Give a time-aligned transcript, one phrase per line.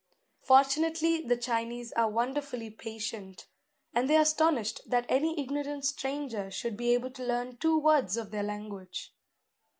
[0.41, 3.45] Fortunately the Chinese are wonderfully patient;
[3.93, 8.17] and they are astonished that any ignorant stranger should be able to learn two words
[8.17, 9.13] of their language."